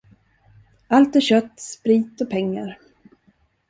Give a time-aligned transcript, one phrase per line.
[0.87, 2.79] Allt är kött, sprit och pengar.